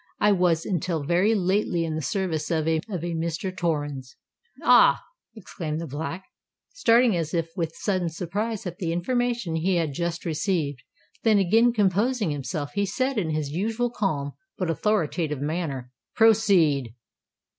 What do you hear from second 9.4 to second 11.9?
he had just received: then, again